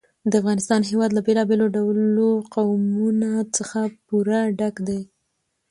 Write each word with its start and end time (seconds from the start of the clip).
د 0.29 0.31
افغانستان 0.41 0.81
هېواد 0.89 1.11
له 1.13 1.21
بېلابېلو 1.27 1.65
ډولو 1.75 2.29
قومونه 2.53 3.29
څخه 3.57 3.79
پوره 4.05 4.41
ډک 4.59 4.75
دی. 4.87 5.01